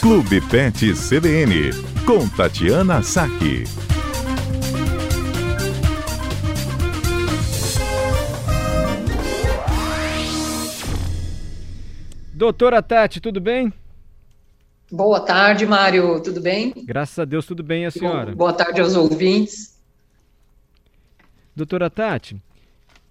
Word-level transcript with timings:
Clube 0.00 0.40
Pet 0.48 0.92
CBN, 0.94 1.72
com 2.06 2.28
Tatiana 2.28 3.02
Saque. 3.02 3.64
Doutora 12.32 12.80
Tati, 12.80 13.20
tudo 13.20 13.40
bem? 13.40 13.72
Boa 14.88 15.18
tarde, 15.18 15.66
Mário. 15.66 16.22
Tudo 16.22 16.40
bem? 16.40 16.72
Graças 16.86 17.18
a 17.18 17.24
Deus, 17.24 17.44
tudo 17.44 17.64
bem, 17.64 17.84
a 17.84 17.90
senhora? 17.90 18.32
Boa 18.36 18.52
tarde 18.52 18.80
aos 18.80 18.94
ouvintes. 18.94 19.82
Doutora 21.56 21.90
Tati, 21.90 22.40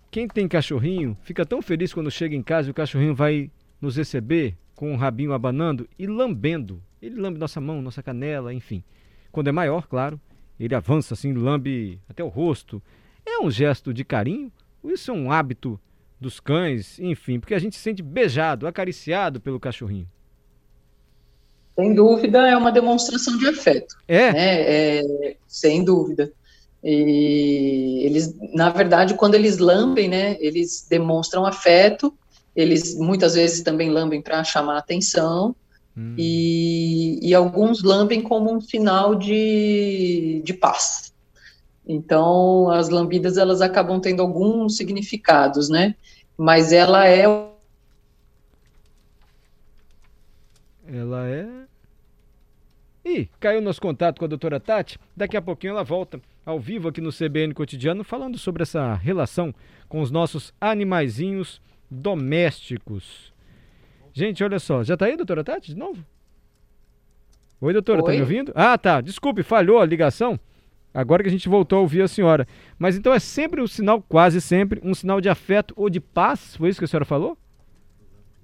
quem 0.09 0.25
tem 0.25 0.47
cachorrinho 0.47 1.17
fica 1.23 1.45
tão 1.45 1.61
feliz 1.61 1.93
quando 1.93 2.09
chega 2.09 2.33
em 2.33 2.41
casa 2.41 2.69
e 2.69 2.71
o 2.71 2.73
cachorrinho 2.73 3.13
vai 3.13 3.51
nos 3.81 3.97
receber 3.97 4.55
com 4.78 4.94
o 4.94 4.96
rabinho 4.96 5.34
abanando 5.34 5.90
e 5.98 6.05
lambendo. 6.05 6.81
Ele 7.02 7.20
lambe 7.20 7.40
nossa 7.40 7.59
mão, 7.59 7.81
nossa 7.81 8.04
canela, 8.04 8.54
enfim. 8.54 8.84
Quando 9.31 9.48
é 9.48 9.52
maior, 9.52 9.88
claro, 9.88 10.22
ele 10.59 10.76
avança 10.76 11.16
assim, 11.16 11.34
lambe 11.34 11.99
até 12.08 12.23
o 12.23 12.27
rosto. 12.27 12.82
É 13.26 13.40
um 13.40 13.49
gesto 13.49 13.91
de 13.91 14.05
carinho? 14.05 14.52
Ou 14.84 14.91
isso 14.91 15.09
é 15.09 15.13
um 15.13 15.32
hábito 15.32 15.80
dos 16.21 16.40
cães? 16.40 16.99
Enfim, 16.99 17.40
porque 17.40 17.55
a 17.55 17.59
gente 17.59 17.76
se 17.76 17.82
sente 17.82 18.04
beijado, 18.04 18.68
acariciado 18.68 19.41
pelo 19.41 19.59
cachorrinho. 19.59 20.08
Sem 21.76 21.96
dúvida, 21.96 22.48
é 22.48 22.55
uma 22.55 22.71
demonstração 22.71 23.35
de 23.35 23.48
afeto. 23.48 23.96
É? 24.07 24.32
Né? 24.32 24.62
é 24.62 25.35
sem 25.48 25.84
dúvida. 25.84 26.32
E 26.84 28.04
eles, 28.05 28.35
na 28.54 28.70
verdade, 28.70 29.16
quando 29.16 29.34
eles 29.34 29.57
lambem, 29.57 30.07
né, 30.07 30.38
eles 30.40 30.85
demonstram 30.88 31.48
afeto, 31.48 32.13
eles 32.57 32.97
muitas 32.97 33.35
vezes 33.35 33.61
também 33.61 33.91
lambem 33.91 34.20
para 34.20 34.43
chamar 34.43 34.79
atenção, 34.79 35.55
hum. 35.95 36.15
e, 36.17 37.20
e 37.21 37.35
alguns 37.35 37.84
lambem 37.84 38.20
como 38.20 38.51
um 38.51 38.59
sinal 38.59 39.13
de, 39.13 40.41
de 40.43 40.54
paz. 40.55 41.13
Então, 41.87 42.70
as 42.71 42.90
lambidas, 42.90 43.37
elas 43.37 43.62
acabam 43.62 44.01
tendo 44.01 44.23
alguns 44.23 44.76
significados, 44.76 45.70
né, 45.70 45.95
mas 46.35 46.73
ela 46.73 47.07
é... 47.07 47.26
Ela 50.87 51.27
é... 51.27 51.48
Ih, 53.05 53.29
caiu 53.39 53.62
nosso 53.62 53.79
contato 53.79 54.17
com 54.17 54.26
a 54.26 54.27
doutora 54.27 54.60
Tati, 54.60 54.99
daqui 55.15 55.37
a 55.37 55.41
pouquinho 55.41 55.71
ela 55.71 55.84
volta 55.84 56.20
ao 56.43 56.60
vivo 56.60 56.89
aqui 56.89 56.99
no 56.99 57.12
CBN 57.12 57.54
Cotidiano, 57.54 58.04
falando 58.04 58.37
sobre 58.37 58.63
essa 58.63 58.95
relação 58.95 59.54
com 59.87 60.01
os 60.01 60.10
nossos 60.10 60.51
animaizinhos 60.60 61.62
domésticos. 61.90 63.34
Gente, 64.13 64.44
olha 64.44 64.59
só, 64.59 64.84
já 64.84 64.97
tá 64.97 65.06
aí, 65.06 65.16
doutora 65.16 65.44
Tati, 65.44 65.74
de 65.74 65.78
novo? 65.78 66.03
Oi, 67.59 67.74
doutora, 67.74 68.02
Oi. 68.02 68.06
tá 68.06 68.12
me 68.12 68.22
ouvindo? 68.22 68.52
Ah, 68.56 68.78
tá, 68.78 69.02
desculpe, 69.02 69.44
falhou 69.44 69.79
a 69.79 69.85
ligação. 69.85 70.40
Agora 70.94 71.22
que 71.22 71.29
a 71.29 71.31
gente 71.31 71.50
voltou 71.50 71.79
a 71.79 71.81
ouvir 71.81 72.02
a 72.02 72.07
senhora. 72.07 72.47
Mas 72.79 72.96
então 72.96 73.13
é 73.13 73.19
sempre 73.19 73.62
um 73.62 73.68
sinal, 73.68 74.02
quase 74.02 74.41
sempre, 74.41 74.81
um 74.84 74.94
sinal 74.96 75.22
de 75.22 75.29
afeto 75.29 75.74
ou 75.78 75.90
de 75.90 76.00
paz? 76.00 76.56
Foi 76.56 76.69
isso 76.69 76.79
que 76.79 76.85
a 76.85 76.88
senhora 76.88 77.06
falou? 77.06 77.38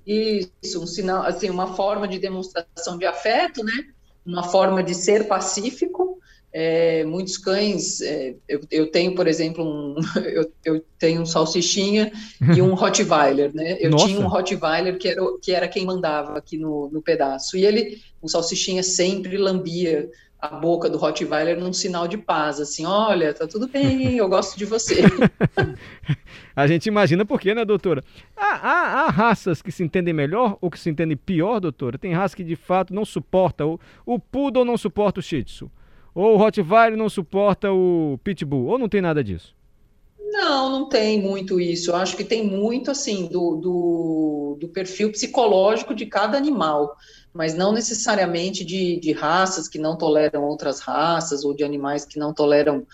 Isso, 0.06 0.82
um 0.82 0.86
sinal, 0.86 1.24
assim, 1.24 1.50
uma 1.50 1.76
forma 1.76 2.08
de 2.08 2.20
demonstração 2.20 2.98
de 2.98 3.06
afeto, 3.06 3.64
né? 3.64 3.88
Uma 4.26 4.44
forma 4.44 4.84
de 4.84 4.94
ser 4.94 5.28
pacífico 5.28 6.20
é, 6.54 7.04
muitos 7.04 7.36
cães, 7.36 8.00
é, 8.02 8.36
eu, 8.48 8.62
eu, 8.70 8.92
tenho, 8.92 9.16
por 9.16 9.28
exemplo, 9.28 9.66
um, 9.66 9.96
eu, 10.24 10.52
eu, 10.64 10.86
tenho 11.00 11.24
um 11.24 11.26
salsichinha 11.26 12.12
e 12.56 12.62
um 12.62 12.76
Rottweiler, 12.76 13.52
né? 13.56 13.78
Eu 13.80 13.90
Nossa. 13.90 14.06
tinha 14.06 14.20
um 14.20 14.28
Rottweiler 14.28 15.00
que 15.00 15.08
era, 15.08 15.22
que 15.42 15.52
era 15.52 15.68
quem 15.68 15.84
mandava 15.84 16.38
aqui 16.38 16.58
no, 16.58 16.92
no 16.92 17.02
pedaço. 17.02 17.58
E 17.58 17.66
ele, 17.66 18.00
o 18.22 18.30
salsichinha 18.30 18.84
sempre 18.84 19.36
lambia 19.36 20.08
a 20.40 20.50
boca 20.50 20.90
do 20.90 20.98
Rottweiler 20.98 21.58
num 21.58 21.72
sinal 21.72 22.06
de 22.06 22.18
paz, 22.18 22.60
assim, 22.60 22.86
olha, 22.86 23.34
tá 23.34 23.48
tudo 23.48 23.66
bem, 23.66 24.18
eu 24.18 24.28
gosto 24.28 24.58
de 24.58 24.66
você. 24.66 25.02
a 26.54 26.68
gente 26.68 26.86
imagina 26.88 27.26
por 27.26 27.40
quê, 27.40 27.56
né, 27.56 27.64
doutora? 27.64 28.04
Há, 28.36 28.56
há, 28.56 29.06
há, 29.06 29.10
raças 29.10 29.62
que 29.62 29.72
se 29.72 29.82
entendem 29.82 30.14
melhor 30.14 30.58
ou 30.60 30.70
que 30.70 30.78
se 30.78 30.90
entendem 30.90 31.16
pior, 31.16 31.62
doutora? 31.62 31.98
Tem 31.98 32.12
raça 32.12 32.36
que 32.36 32.44
de 32.44 32.58
fato 32.58 32.94
não 32.94 33.06
suporta, 33.06 33.66
o, 33.66 33.80
o 34.06 34.20
Poodle 34.20 34.66
não 34.66 34.76
suporta 34.76 35.22
o 35.22 35.24
Shih 35.24 35.46
Tzu. 35.46 35.72
Ou 36.14 36.34
o 36.34 36.38
Rottweiler 36.38 36.98
não 36.98 37.10
suporta 37.10 37.72
o 37.72 38.20
Pitbull? 38.24 38.68
Ou 38.68 38.78
não 38.78 38.88
tem 38.88 39.02
nada 39.02 39.24
disso? 39.24 39.56
Não, 40.34 40.70
não 40.72 40.90
tem 40.90 41.22
muito 41.22 41.60
isso. 41.60 41.92
Eu 41.92 41.96
acho 41.96 42.18
que 42.18 42.24
tem 42.24 42.46
muito, 42.46 42.90
assim, 42.90 43.28
do, 43.28 43.56
do, 43.56 44.58
do 44.60 44.68
perfil 44.68 45.12
psicológico 45.12 45.94
de 45.94 46.08
cada 46.08 46.36
animal, 46.38 46.96
mas 47.32 47.54
não 47.54 47.72
necessariamente 47.72 48.66
de, 48.66 49.00
de 49.00 49.12
raças 49.12 49.68
que 49.68 49.78
não 49.78 49.96
toleram 49.96 50.44
outras 50.44 50.80
raças 50.80 51.46
ou 51.46 51.54
de 51.54 51.64
animais 51.64 52.04
que 52.04 52.18
não 52.18 52.34
toleram 52.34 52.86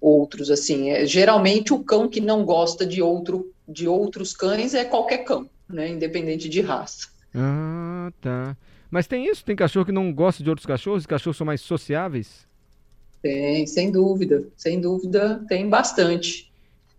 outros, 0.00 0.50
assim. 0.50 0.90
É, 0.90 1.06
geralmente, 1.06 1.72
o 1.72 1.84
cão 1.84 2.08
que 2.08 2.20
não 2.20 2.44
gosta 2.44 2.84
de, 2.84 3.00
outro, 3.00 3.52
de 3.68 3.86
outros 3.86 4.32
cães 4.32 4.74
é 4.74 4.84
qualquer 4.84 5.18
cão, 5.18 5.48
né, 5.68 5.88
independente 5.88 6.48
de 6.48 6.60
raça. 6.60 7.08
Ah, 7.34 8.10
tá. 8.20 8.56
Mas 8.90 9.06
tem 9.06 9.26
isso? 9.26 9.44
Tem 9.44 9.54
cachorro 9.54 9.86
que 9.86 9.92
não 9.92 10.12
gosta 10.12 10.42
de 10.42 10.50
outros 10.50 10.66
cachorros? 10.66 11.02
Os 11.02 11.06
cachorros 11.06 11.36
são 11.36 11.46
mais 11.46 11.60
sociáveis? 11.60 12.48
Tem, 13.22 13.66
sem 13.66 13.90
dúvida, 13.90 14.44
sem 14.56 14.80
dúvida, 14.80 15.44
tem 15.48 15.68
bastante. 15.68 16.48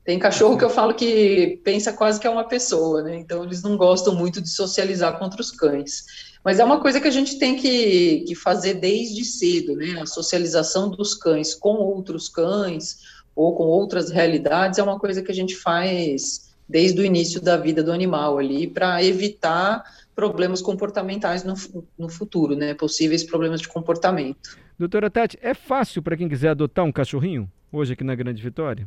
Tem 0.04 0.18
cachorro 0.18 0.58
que 0.58 0.64
eu 0.64 0.70
falo 0.70 0.94
que 0.94 1.60
pensa 1.64 1.94
quase 1.94 2.20
que 2.20 2.26
é 2.26 2.30
uma 2.30 2.48
pessoa, 2.48 3.04
né? 3.04 3.16
Então 3.18 3.44
eles 3.44 3.62
não 3.62 3.78
gostam 3.78 4.16
muito 4.16 4.42
de 4.42 4.50
socializar 4.50 5.20
contra 5.20 5.40
os 5.40 5.52
cães. 5.52 6.04
Mas 6.44 6.60
é 6.60 6.64
uma 6.64 6.82
coisa 6.82 7.00
que 7.00 7.08
a 7.08 7.12
gente 7.12 7.38
tem 7.38 7.56
que, 7.56 8.22
que 8.28 8.34
fazer 8.34 8.76
desde 8.76 9.24
cedo, 9.24 9.76
né? 9.76 10.00
A 10.02 10.06
socialização 10.06 10.90
dos 10.90 11.14
cães 11.14 11.54
com 11.54 11.76
outros 11.76 12.28
cães 12.28 12.98
ou 13.36 13.56
com 13.56 13.64
outras 13.64 14.10
realidades 14.10 14.80
é 14.80 14.84
uma 14.84 15.00
coisa 15.00 15.22
que 15.22 15.32
a 15.32 15.36
gente 15.36 15.56
faz 15.56 16.50
desde 16.68 17.02
o 17.02 17.06
início 17.06 17.42
da 17.42 17.58
vida 17.58 17.84
do 17.84 17.92
animal 17.92 18.38
ali 18.38 18.68
para 18.68 19.04
evitar 19.04 19.84
problemas 20.20 20.62
comportamentais 20.62 21.46
no, 21.46 21.54
no 21.98 22.10
futuro, 22.10 22.54
né? 22.54 22.74
Possíveis 22.74 23.24
problemas 23.24 23.62
de 23.62 23.70
comportamento. 23.70 24.58
Doutora 24.78 25.10
Tati, 25.10 25.40
é 25.42 25.54
fácil 25.54 26.04
para 26.04 26.18
quem 26.18 26.28
quiser 26.28 26.50
adotar 26.50 26.84
um 26.84 26.92
cachorrinho 26.92 27.50
hoje 27.72 27.94
aqui 27.94 28.04
na 28.04 28.16
Grande 28.16 28.44
Vitória? 28.44 28.86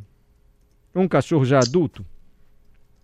Um 0.94 1.08
cachorro 1.08 1.46
já 1.46 1.58
adulto? 1.58 2.04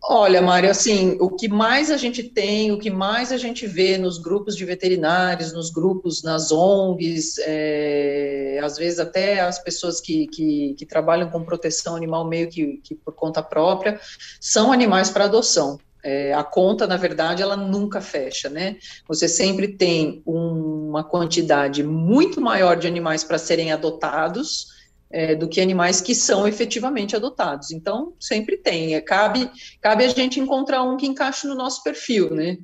Olha, 0.03 0.43
Mário, 0.43 0.71
assim, 0.71 1.17
o 1.21 1.31
que 1.31 1.49
mais 1.49 1.91
a 1.91 1.97
gente 1.97 2.23
tem, 2.23 2.71
o 2.71 2.79
que 2.79 2.91
mais 2.91 3.33
a 3.33 3.39
gente 3.39 3.67
vê 3.67 3.97
nos 3.97 4.19
grupos 4.19 4.55
de 4.55 4.65
veterinários, 4.65 5.53
nos 5.53 5.71
grupos, 5.71 6.23
nas 6.23 6.53
ONGs, 6.53 7.39
é, 7.41 8.61
às 8.63 8.77
vezes 8.77 8.99
até 8.99 9.41
as 9.41 9.59
pessoas 9.59 10.01
que, 10.01 10.27
que, 10.29 10.75
que, 10.79 10.87
trabalham 10.87 11.31
com 11.31 11.43
proteção 11.43 11.97
animal 11.97 12.29
meio 12.29 12.49
que, 12.49 12.79
que 12.85 12.95
por 12.95 13.15
conta 13.15 13.43
própria, 13.43 13.99
são 14.39 14.71
animais 14.71 15.11
para 15.11 15.25
adoção. 15.25 15.79
É, 16.11 16.33
a 16.33 16.43
conta, 16.43 16.87
na 16.87 16.97
verdade, 16.97 17.43
ela 17.43 17.55
nunca 17.55 18.01
fecha, 18.01 18.49
né? 18.49 18.79
Você 19.07 19.29
sempre 19.29 19.69
tem 19.69 20.23
um, 20.27 20.89
uma 20.89 21.05
quantidade 21.05 21.83
muito 21.83 22.41
maior 22.41 22.79
de 22.79 22.87
animais 22.87 23.23
para 23.23 23.37
serem 23.37 23.73
adotados 23.73 24.69
é, 25.11 25.35
do 25.35 25.47
que 25.47 25.61
animais 25.61 26.01
que 26.01 26.15
são 26.15 26.49
efetivamente 26.49 27.15
adotados. 27.15 27.71
Então, 27.73 28.15
sempre 28.19 28.57
tem. 28.57 28.95
É, 28.95 29.03
cabe, 29.03 29.51
cabe 29.83 30.03
a 30.03 30.09
gente 30.09 30.41
encontrar 30.41 30.83
um 30.83 30.97
que 30.97 31.07
encaixe 31.07 31.47
no 31.47 31.55
nosso 31.55 31.85
perfil, 31.85 32.35
né? 32.35 32.57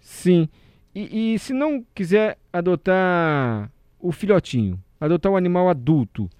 Sim. 0.00 0.48
E, 0.94 1.34
e 1.34 1.38
se 1.38 1.52
não 1.52 1.84
quiser 1.94 2.38
adotar 2.50 3.70
o 4.00 4.10
filhotinho, 4.10 4.82
adotar 4.98 5.30
o 5.30 5.36
animal 5.36 5.68
adulto, 5.68 6.30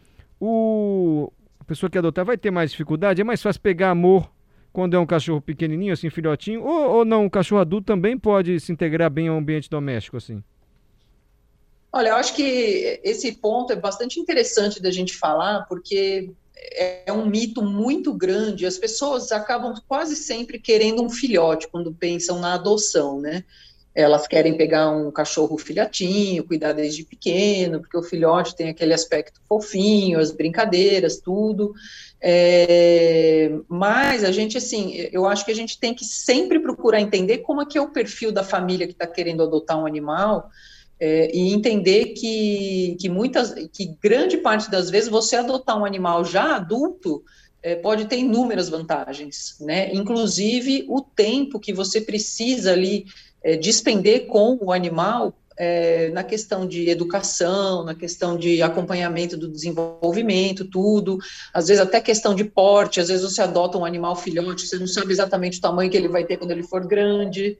o, 0.40 1.30
a 1.60 1.64
pessoa 1.64 1.90
que 1.90 1.98
adotar 1.98 2.24
vai 2.24 2.38
ter 2.38 2.50
mais 2.50 2.70
dificuldade? 2.70 3.20
É 3.20 3.24
mais 3.24 3.42
fácil 3.42 3.60
pegar 3.60 3.90
amor 3.90 4.37
quando 4.78 4.94
é 4.94 4.98
um 5.00 5.04
cachorro 5.06 5.40
pequenininho, 5.40 5.92
assim, 5.92 6.08
filhotinho, 6.08 6.62
ou, 6.62 6.98
ou 6.98 7.04
não, 7.04 7.26
o 7.26 7.30
cachorro 7.30 7.60
adulto 7.60 7.86
também 7.86 8.16
pode 8.16 8.60
se 8.60 8.70
integrar 8.70 9.10
bem 9.10 9.26
ao 9.26 9.36
ambiente 9.36 9.68
doméstico, 9.68 10.16
assim? 10.16 10.40
Olha, 11.92 12.10
eu 12.10 12.14
acho 12.14 12.32
que 12.32 13.00
esse 13.02 13.32
ponto 13.32 13.72
é 13.72 13.76
bastante 13.76 14.20
interessante 14.20 14.80
da 14.80 14.92
gente 14.92 15.16
falar, 15.16 15.66
porque 15.68 16.30
é 16.76 17.12
um 17.12 17.26
mito 17.26 17.60
muito 17.60 18.14
grande. 18.14 18.66
As 18.66 18.78
pessoas 18.78 19.32
acabam 19.32 19.74
quase 19.88 20.14
sempre 20.14 20.60
querendo 20.60 21.02
um 21.02 21.10
filhote 21.10 21.66
quando 21.66 21.92
pensam 21.92 22.38
na 22.38 22.54
adoção, 22.54 23.20
né? 23.20 23.42
Elas 23.98 24.28
querem 24.28 24.56
pegar 24.56 24.90
um 24.90 25.10
cachorro 25.10 25.58
filhotinho, 25.58 26.46
cuidar 26.46 26.72
desde 26.72 27.04
pequeno, 27.04 27.80
porque 27.80 27.96
o 27.96 28.02
filhote 28.02 28.54
tem 28.54 28.68
aquele 28.68 28.94
aspecto 28.94 29.40
fofinho, 29.48 30.20
as 30.20 30.30
brincadeiras, 30.30 31.18
tudo. 31.18 31.74
É, 32.20 33.50
mas 33.68 34.22
a 34.22 34.30
gente, 34.30 34.56
assim, 34.56 34.92
eu 35.10 35.26
acho 35.26 35.44
que 35.44 35.50
a 35.50 35.54
gente 35.54 35.80
tem 35.80 35.92
que 35.92 36.04
sempre 36.04 36.60
procurar 36.60 37.00
entender 37.00 37.38
como 37.38 37.60
é 37.60 37.66
que 37.66 37.76
é 37.76 37.80
o 37.80 37.90
perfil 37.90 38.30
da 38.30 38.44
família 38.44 38.86
que 38.86 38.92
está 38.92 39.04
querendo 39.04 39.42
adotar 39.42 39.76
um 39.76 39.84
animal 39.84 40.48
é, 41.00 41.36
e 41.36 41.52
entender 41.52 42.14
que, 42.14 42.96
que 43.00 43.08
muitas, 43.08 43.52
que 43.72 43.96
grande 44.00 44.36
parte 44.36 44.70
das 44.70 44.90
vezes 44.90 45.08
você 45.08 45.34
adotar 45.34 45.76
um 45.76 45.84
animal 45.84 46.24
já 46.24 46.54
adulto 46.54 47.24
é, 47.62 47.74
pode 47.74 48.06
ter 48.06 48.18
inúmeras 48.18 48.68
vantagens, 48.68 49.56
né? 49.60 49.92
Inclusive 49.92 50.86
o 50.88 51.00
tempo 51.02 51.58
que 51.58 51.72
você 51.72 52.00
precisa 52.00 52.72
ali 52.72 53.06
é, 53.42 53.56
despender 53.56 54.26
com 54.26 54.58
o 54.60 54.72
animal 54.72 55.34
é, 55.56 56.10
na 56.10 56.22
questão 56.22 56.66
de 56.66 56.88
educação, 56.88 57.84
na 57.84 57.94
questão 57.94 58.36
de 58.36 58.62
acompanhamento 58.62 59.36
do 59.36 59.48
desenvolvimento, 59.48 60.64
tudo, 60.64 61.18
às 61.52 61.66
vezes 61.66 61.82
até 61.82 62.00
questão 62.00 62.34
de 62.34 62.44
porte, 62.44 63.00
às 63.00 63.08
vezes 63.08 63.24
você 63.24 63.42
adota 63.42 63.76
um 63.76 63.84
animal 63.84 64.14
filhote, 64.14 64.66
você 64.66 64.78
não 64.78 64.86
sabe 64.86 65.12
exatamente 65.12 65.58
o 65.58 65.60
tamanho 65.60 65.90
que 65.90 65.96
ele 65.96 66.08
vai 66.08 66.24
ter 66.24 66.36
quando 66.36 66.52
ele 66.52 66.62
for 66.62 66.86
grande, 66.86 67.58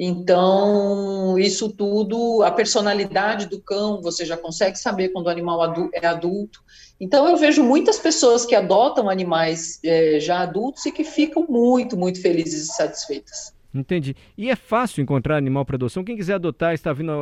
então, 0.00 1.36
isso 1.36 1.68
tudo, 1.70 2.44
a 2.44 2.52
personalidade 2.52 3.46
do 3.46 3.60
cão, 3.60 4.00
você 4.00 4.24
já 4.24 4.36
consegue 4.36 4.78
saber 4.78 5.08
quando 5.08 5.26
o 5.26 5.30
animal 5.30 5.74
é 5.92 6.06
adulto. 6.06 6.60
Então, 7.00 7.28
eu 7.28 7.36
vejo 7.36 7.64
muitas 7.64 7.98
pessoas 7.98 8.46
que 8.46 8.54
adotam 8.54 9.10
animais 9.10 9.80
é, 9.84 10.20
já 10.20 10.38
adultos 10.42 10.86
e 10.86 10.92
que 10.92 11.02
ficam 11.02 11.44
muito, 11.48 11.96
muito 11.96 12.22
felizes 12.22 12.68
e 12.68 12.74
satisfeitas. 12.74 13.52
Entendi. 13.74 14.16
E 14.36 14.50
é 14.50 14.56
fácil 14.56 15.02
encontrar 15.02 15.36
animal 15.36 15.64
para 15.64 15.76
adoção? 15.76 16.04
Quem 16.04 16.16
quiser 16.16 16.34
adotar, 16.34 16.72
está 16.74 16.92
vindo, 16.92 17.12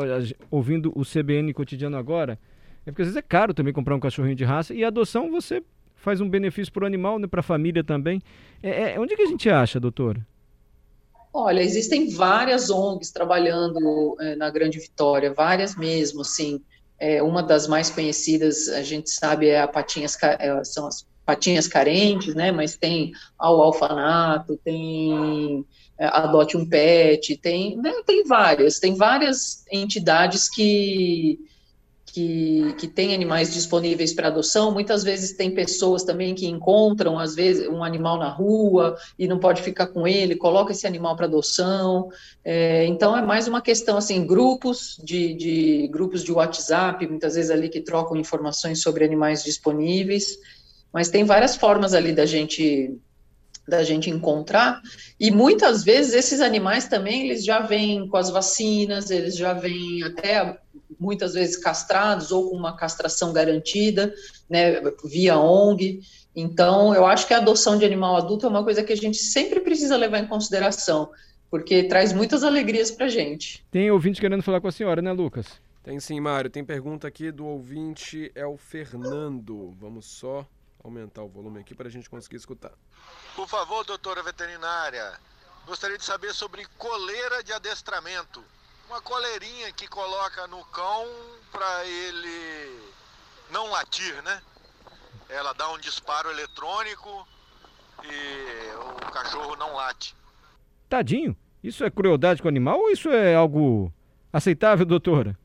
ouvindo 0.51 0.93
o 0.95 1.03
CBN 1.03 1.53
cotidiano 1.53 1.97
agora, 1.97 2.39
é 2.87 2.91
porque 2.91 3.03
às 3.03 3.09
vezes 3.09 3.17
é 3.17 3.23
caro 3.23 3.53
também 3.53 3.73
comprar 3.73 3.97
um 3.97 4.01
cachorrinho 4.01 4.37
de 4.37 4.45
raça 4.45 4.73
e 4.73 4.85
a 4.85 4.89
adoção 4.89 5.31
você 5.31 5.63
faz 5.97 6.21
um 6.21 6.29
benefício 6.29 6.73
para 6.73 6.85
o 6.85 6.87
animal, 6.87 7.19
né, 7.19 7.27
para 7.27 7.41
a 7.41 7.43
família 7.43 7.83
também. 7.83 8.23
É, 8.63 8.93
é, 8.93 9.01
onde 9.01 9.17
que 9.17 9.23
a 9.23 9.27
gente 9.27 9.51
acha, 9.51 9.81
doutora? 9.81 10.25
Olha, 11.33 11.61
existem 11.61 12.09
várias 12.09 12.71
ONGs 12.71 13.11
trabalhando 13.11 14.17
é, 14.21 14.37
na 14.37 14.49
Grande 14.49 14.79
Vitória, 14.79 15.35
várias 15.35 15.77
mesmo, 15.77 16.21
assim. 16.23 16.63
É, 16.99 17.23
uma 17.23 17.43
das 17.43 17.67
mais 17.67 17.91
conhecidas, 17.91 18.69
a 18.69 18.83
gente 18.83 19.11
sabe, 19.11 19.49
é 19.49 19.61
a 19.61 19.69
Patinhas, 19.69 20.17
é, 20.23 20.65
são 20.65 20.87
as 20.87 21.07
Patinhas 21.27 21.67
Carentes, 21.67 22.35
né? 22.35 22.53
Mas 22.53 22.77
tem 22.77 23.13
ao 23.37 23.61
Alfanato, 23.61 24.59
tem 24.65 25.67
é, 25.99 26.07
Adote 26.07 26.57
um 26.57 26.67
Pet, 26.67 27.37
tem, 27.37 27.77
né, 27.77 27.93
tem 28.07 28.25
várias, 28.25 28.79
tem 28.79 28.95
várias 28.95 29.65
entidades 29.71 30.49
que 30.49 31.39
que, 32.17 32.73
que 32.79 32.89
tem 32.89 33.15
animais 33.15 33.53
disponíveis 33.53 34.15
para 34.15 34.29
adoção, 34.29 34.73
muitas 34.73 35.05
vezes 35.05 35.37
tem 35.37 35.51
pessoas 35.51 36.03
também 36.03 36.35
que 36.35 36.47
encontram, 36.47 37.19
às 37.19 37.35
vezes, 37.35 37.69
um 37.69 37.85
animal 37.85 38.19
na 38.19 38.31
rua 38.31 38.97
e 39.19 39.29
não 39.29 39.39
pode 39.39 39.61
ficar 39.61 39.89
com 39.89 40.09
ele, 40.09 40.35
coloca 40.35 40.73
esse 40.73 40.87
animal 40.87 41.15
para 41.15 41.27
adoção. 41.27 42.09
É, 42.43 42.87
então, 42.87 43.15
é 43.15 43.21
mais 43.21 43.47
uma 43.47 43.61
questão, 43.61 43.99
assim, 43.99 44.27
grupos 44.27 44.99
de, 45.05 45.35
de 45.35 45.89
grupos 45.89 46.25
de 46.25 46.33
WhatsApp, 46.33 47.07
muitas 47.07 47.35
vezes 47.35 47.51
ali 47.51 47.69
que 47.69 47.83
trocam 47.83 48.17
informações 48.17 48.81
sobre 48.81 49.05
animais 49.05 49.45
disponíveis, 49.45 50.39
mas 50.93 51.09
tem 51.09 51.25
várias 51.25 51.57
formas 51.57 51.95
ali 51.95 52.13
da 52.13 52.27
gente 52.27 52.99
da 53.69 53.83
gente 53.83 54.09
encontrar, 54.09 54.81
e 55.19 55.29
muitas 55.29 55.83
vezes 55.83 56.15
esses 56.15 56.41
animais 56.41 56.87
também, 56.87 57.25
eles 57.25 57.45
já 57.45 57.59
vêm 57.59 58.07
com 58.07 58.17
as 58.17 58.31
vacinas, 58.31 59.11
eles 59.11 59.37
já 59.37 59.53
vêm 59.55 60.05
até 60.05 60.57
muitas 61.01 61.35
vezes 61.35 61.57
castrados 61.57 62.31
ou 62.31 62.49
com 62.49 62.57
uma 62.57 62.77
castração 62.77 63.33
garantida, 63.33 64.15
né, 64.49 64.81
via 65.05 65.37
ONG. 65.37 66.01
Então, 66.35 66.95
eu 66.95 67.05
acho 67.05 67.27
que 67.27 67.35
a 67.35 67.39
adoção 67.39 67.77
de 67.77 67.85
animal 67.85 68.17
adulto 68.17 68.47
é 68.47 68.49
uma 68.49 68.63
coisa 68.63 68.85
que 68.85 68.93
a 68.93 68.97
gente 68.97 69.19
sempre 69.19 69.59
precisa 69.61 69.97
levar 69.97 70.19
em 70.19 70.27
consideração, 70.27 71.11
porque 71.51 71.85
traz 71.85 72.13
muitas 72.13 72.45
alegrias 72.45 72.91
para 72.91 73.09
gente. 73.09 73.65
Tem 73.71 73.91
ouvinte 73.91 74.21
querendo 74.21 74.43
falar 74.43 74.61
com 74.61 74.69
a 74.69 74.73
senhora, 74.73 75.03
né, 75.03 75.13
Lucas? 75.13 75.47
Tem 75.83 75.99
sim, 76.01 76.21
Mário. 76.21 76.51
Tem 76.51 76.65
pergunta 76.65 77.07
aqui 77.07 77.31
do 77.31 77.47
ouvinte, 77.47 78.31
é 78.35 78.45
o 78.45 78.57
Fernando. 78.57 79.73
Vamos 79.81 80.07
só 80.07 80.47
aumentar 80.87 81.23
o 81.23 81.29
volume 81.29 81.61
aqui 81.61 81.75
para 81.75 81.89
a 81.89 81.91
gente 81.91 82.09
conseguir 82.09 82.37
escutar. 82.37 82.73
Por 83.35 83.49
favor, 83.49 83.85
doutora 83.85 84.23
veterinária, 84.23 85.21
gostaria 85.67 85.99
de 85.99 86.05
saber 86.05 86.33
sobre 86.33 86.67
coleira 86.79 87.43
de 87.43 87.53
adestramento 87.53 88.43
uma 88.89 89.01
coleirinha 89.01 89.73
que 89.73 89.89
coloca 89.89 90.47
no 90.47 90.65
cão 90.67 91.07
para 91.51 91.85
ele 91.85 92.81
não 93.51 93.71
latir, 93.71 94.23
né? 94.23 94.41
Ela 95.29 95.53
dá 95.53 95.71
um 95.73 95.79
disparo 95.79 96.31
eletrônico 96.31 97.27
e 98.05 99.07
o 99.07 99.11
cachorro 99.11 99.57
não 99.57 99.75
late. 99.75 100.15
Tadinho, 100.89 101.37
isso 101.63 101.85
é 101.85 101.91
crueldade 101.91 102.41
com 102.41 102.47
o 102.47 102.51
animal 102.51 102.79
ou 102.79 102.91
isso 102.91 103.11
é 103.11 103.35
algo 103.35 103.93
aceitável, 104.33 104.87
doutora? 104.87 105.37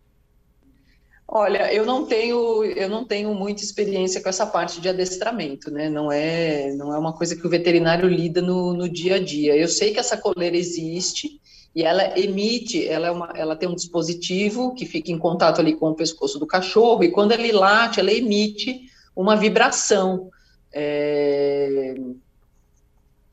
Olha, 1.34 1.74
eu 1.74 1.86
não 1.86 2.06
tenho, 2.06 2.62
eu 2.66 2.90
não 2.90 3.06
tenho 3.06 3.34
muita 3.34 3.64
experiência 3.64 4.22
com 4.22 4.28
essa 4.28 4.46
parte 4.46 4.82
de 4.82 4.90
adestramento, 4.90 5.72
né? 5.72 5.90
Não 5.90 6.12
é, 6.12 6.74
não 6.74 6.94
é 6.94 7.00
uma 7.00 7.14
coisa 7.14 7.38
que 7.38 7.48
o 7.48 7.50
veterinário 7.50 8.06
lida 8.10 8.42
no, 8.42 8.74
no 8.74 8.90
dia 8.90 9.16
a 9.16 9.20
dia. 9.20 9.56
Eu 9.56 9.70
sei 9.70 9.94
que 9.94 10.00
essa 10.00 10.18
coleira 10.18 10.58
existe, 10.58 11.40
e 11.74 11.84
ela 11.84 12.20
emite, 12.20 12.86
ela, 12.86 13.08
é 13.08 13.12
uma, 13.12 13.32
ela 13.34 13.56
tem 13.56 13.70
um 13.70 13.76
dispositivo 13.76 14.74
que 14.76 14.86
fica 14.86 15.10
em 15.10 15.18
contato 15.18 15.62
ali 15.62 15.74
com 15.74 15.92
o 15.92 15.96
pescoço 15.96 16.38
do 16.38 16.46
cachorro, 16.46 17.02
e 17.02 17.12
quando 17.12 17.32
ele 17.32 17.54
late, 17.54 18.02
ela 18.02 18.12
emite 18.12 18.82
uma 19.16 19.38
vibração. 19.38 20.30
É... 20.74 21.96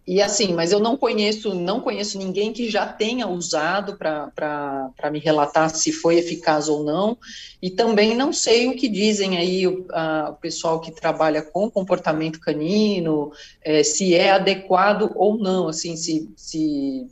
E 0.08 0.22
assim, 0.22 0.54
mas 0.54 0.72
eu 0.72 0.80
não 0.80 0.96
conheço, 0.96 1.54
não 1.54 1.82
conheço 1.82 2.16
ninguém 2.16 2.50
que 2.50 2.70
já 2.70 2.86
tenha 2.86 3.28
usado 3.28 3.98
para 3.98 5.10
me 5.12 5.18
relatar 5.18 5.68
se 5.68 5.92
foi 5.92 6.16
eficaz 6.16 6.66
ou 6.66 6.82
não, 6.82 7.18
e 7.60 7.68
também 7.68 8.16
não 8.16 8.32
sei 8.32 8.68
o 8.68 8.74
que 8.74 8.88
dizem 8.88 9.36
aí 9.36 9.66
o, 9.66 9.84
a, 9.92 10.30
o 10.30 10.40
pessoal 10.40 10.80
que 10.80 10.90
trabalha 10.90 11.42
com 11.42 11.70
comportamento 11.70 12.40
canino, 12.40 13.30
é, 13.62 13.82
se 13.82 14.14
é 14.14 14.30
adequado 14.30 15.12
ou 15.14 15.36
não, 15.36 15.68
assim, 15.68 15.94
se, 15.94 16.32
se 16.34 17.06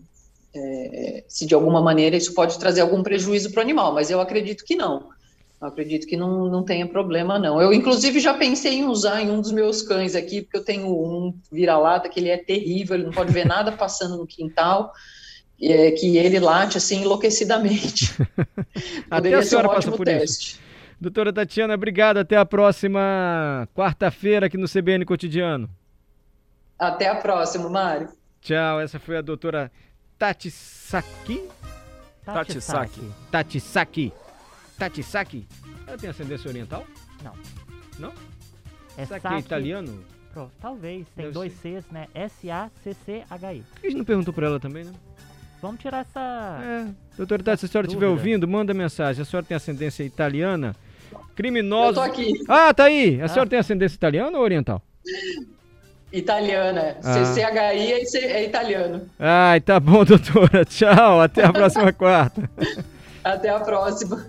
é, 0.54 1.22
se 1.28 1.44
de 1.44 1.54
alguma 1.54 1.82
maneira 1.82 2.16
isso 2.16 2.32
pode 2.32 2.58
trazer 2.58 2.80
algum 2.80 3.02
prejuízo 3.02 3.50
para 3.50 3.60
o 3.60 3.62
animal, 3.62 3.92
mas 3.92 4.10
eu 4.10 4.22
acredito 4.22 4.64
que 4.64 4.74
não. 4.74 5.10
Eu 5.60 5.68
acredito 5.68 6.06
que 6.06 6.16
não, 6.16 6.48
não 6.50 6.62
tenha 6.62 6.86
problema, 6.86 7.38
não. 7.38 7.60
Eu, 7.60 7.72
inclusive, 7.72 8.20
já 8.20 8.34
pensei 8.34 8.74
em 8.74 8.84
usar 8.84 9.22
em 9.22 9.30
um 9.30 9.40
dos 9.40 9.52
meus 9.52 9.80
cães 9.80 10.14
aqui, 10.14 10.42
porque 10.42 10.56
eu 10.58 10.64
tenho 10.64 10.88
um 10.88 11.34
vira-lata 11.50 12.08
que 12.08 12.20
ele 12.20 12.28
é 12.28 12.36
terrível, 12.36 12.94
ele 12.96 13.04
não 13.04 13.12
pode 13.12 13.32
ver 13.32 13.46
nada 13.46 13.72
passando 13.72 14.18
no 14.18 14.26
quintal, 14.26 14.92
é, 15.60 15.92
que 15.92 16.18
ele 16.18 16.38
late 16.38 16.76
assim 16.76 17.02
enlouquecidamente. 17.02 18.14
até 19.10 19.32
a 19.32 19.42
senhora 19.42 19.70
um 19.70 19.74
passa 19.74 19.90
por 19.90 20.04
teste. 20.04 20.46
isso. 20.46 20.66
Doutora 21.00 21.32
Tatiana, 21.32 21.74
obrigado. 21.74 22.18
Até 22.18 22.36
a 22.36 22.44
próxima 22.44 23.68
quarta-feira 23.74 24.46
aqui 24.46 24.56
no 24.56 24.68
CBN 24.68 25.04
Cotidiano. 25.04 25.68
Até 26.78 27.08
a 27.08 27.14
próxima, 27.14 27.68
Mário. 27.68 28.08
Tchau. 28.40 28.80
Essa 28.80 28.98
foi 28.98 29.16
a 29.16 29.22
doutora 29.22 29.70
Tatisaki. 30.18 31.42
Tatisaki. 32.24 33.10
Tatisaki. 33.30 34.12
Tatisaki. 34.78 35.46
Ela 35.86 35.98
tem 35.98 36.10
ascendência 36.10 36.48
oriental? 36.48 36.86
Não. 37.22 37.32
Não? 37.98 38.12
É 38.96 39.06
que 39.06 39.26
é 39.26 39.38
italiano? 39.38 40.04
Pro, 40.32 40.50
talvez, 40.60 41.06
tem 41.14 41.24
Deve 41.24 41.32
dois 41.32 41.52
ser. 41.54 41.82
Cs, 41.82 41.90
né? 41.90 42.08
S-A-C-C-H-I. 42.14 43.62
Por 43.62 43.80
que 43.80 43.86
a 43.86 43.90
gente 43.90 43.98
não 43.98 44.04
perguntou 44.04 44.34
pra 44.34 44.46
ela 44.46 44.60
também, 44.60 44.84
né? 44.84 44.92
Vamos 45.62 45.80
tirar 45.80 46.00
essa. 46.00 46.60
É. 46.62 46.86
Doutora 47.16 47.42
Tati, 47.42 47.60
se 47.60 47.66
a 47.66 47.68
senhora 47.68 47.86
estiver 47.86 48.06
ouvindo, 48.06 48.46
manda 48.46 48.74
mensagem. 48.74 49.22
A 49.22 49.24
senhora 49.24 49.46
tem 49.46 49.56
ascendência 49.56 50.04
italiana? 50.04 50.76
Criminosos. 51.34 51.96
Eu 51.96 52.02
tô 52.02 52.10
aqui. 52.10 52.32
Ah, 52.48 52.72
tá 52.72 52.84
aí. 52.84 53.20
A 53.20 53.24
ah. 53.24 53.28
senhora 53.28 53.48
tem 53.48 53.58
ascendência 53.58 53.96
italiana 53.96 54.36
ou 54.36 54.44
oriental? 54.44 54.82
Italiana. 56.12 56.96
Ah. 57.02 57.24
CCHI 57.24 57.92
é, 57.92 58.32
é 58.32 58.44
italiano. 58.44 59.08
Ai, 59.18 59.60
tá 59.60 59.80
bom, 59.80 60.04
doutora. 60.06 60.64
Tchau. 60.64 61.20
Até 61.20 61.44
a 61.44 61.52
próxima 61.52 61.92
quarta. 61.92 62.48
Até 63.24 63.48
a 63.48 63.60
próxima. 63.60 64.24